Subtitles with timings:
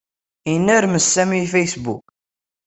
[0.51, 2.05] Yennermes Sami Facebook.